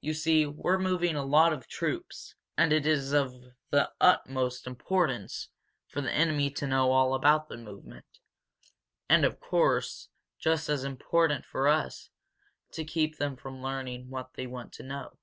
"You 0.00 0.14
see, 0.14 0.46
we're 0.46 0.80
moving 0.80 1.14
a 1.14 1.22
lot 1.22 1.52
of 1.52 1.68
troops. 1.68 2.34
And 2.56 2.72
it 2.72 2.84
is 2.84 3.12
of 3.12 3.32
the 3.70 3.92
utmost 4.00 4.66
importance 4.66 5.48
for 5.86 6.00
the 6.00 6.10
enemy 6.10 6.50
to 6.50 6.66
know 6.66 6.90
all 6.90 7.14
about 7.14 7.48
the 7.48 7.56
movement 7.56 8.18
and, 9.08 9.24
of 9.24 9.38
course, 9.38 10.08
just 10.40 10.68
as 10.68 10.82
important 10.82 11.44
for 11.46 11.68
us 11.68 12.10
to 12.72 12.84
keep 12.84 13.18
them 13.18 13.36
from 13.36 13.62
learning 13.62 14.10
what 14.10 14.34
they 14.34 14.48
want 14.48 14.72
to 14.72 14.82
know. 14.82 15.20